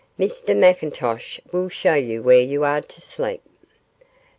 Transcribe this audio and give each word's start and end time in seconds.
Mr 0.19 0.57
McIntosh 0.57 1.39
will 1.53 1.69
show 1.69 1.93
you 1.93 2.23
where 2.23 2.39
you 2.41 2.63
are 2.63 2.81
to 2.81 2.99
sleep. 2.99 3.43